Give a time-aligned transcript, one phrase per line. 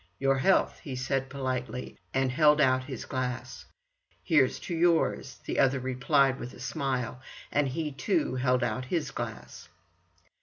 [0.17, 3.65] "Your health!" he said politely, and held out his glass.
[4.23, 9.11] "Here's to yours!" the other replied with a smile, and he too held out his
[9.11, 9.69] glass.